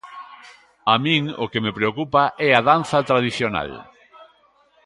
A 0.93 0.95
min 1.05 1.23
o 1.43 1.45
que 1.51 1.63
me 1.65 1.75
preocupa 1.77 2.23
é 2.47 2.49
a 2.53 2.61
danza 2.69 2.99
tradicional. 3.09 3.71